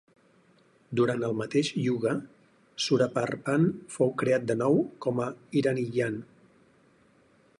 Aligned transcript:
Durant 0.99 1.25
el 1.27 1.35
mateix 1.41 1.69
Yuga, 1.87 2.13
Suraparppan 2.85 3.69
fou 3.97 4.13
creat 4.23 4.49
de 4.53 4.57
nou 4.65 4.83
com 5.07 5.23
a 5.29 5.31
Iraniyan. 5.63 6.21